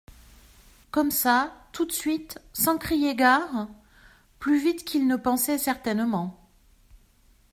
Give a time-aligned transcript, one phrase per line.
[0.89, 3.67] Comme ça, tout de suite, sans crier gare?
[4.39, 6.49] Plus vite qu'il ne pensait certainement.